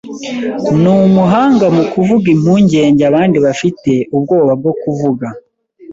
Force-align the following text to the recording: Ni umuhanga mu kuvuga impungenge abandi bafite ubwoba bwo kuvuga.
Ni 0.81 0.89
umuhanga 1.07 1.65
mu 1.75 1.83
kuvuga 1.93 2.25
impungenge 2.35 3.03
abandi 3.09 3.37
bafite 3.45 3.91
ubwoba 4.15 4.51
bwo 4.59 4.73
kuvuga. 4.81 5.27